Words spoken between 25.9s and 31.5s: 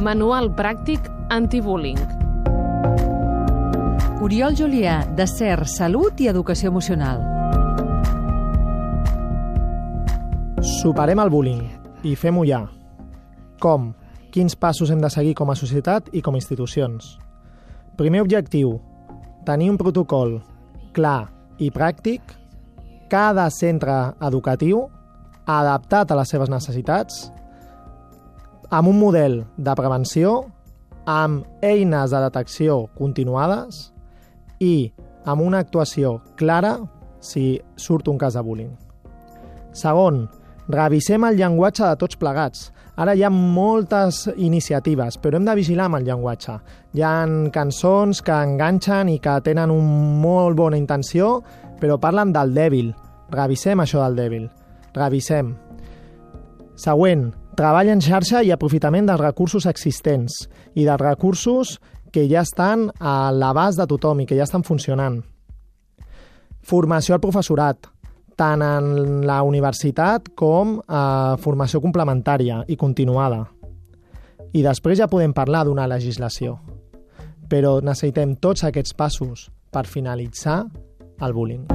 a les seves necessitats, amb un model de prevenció, amb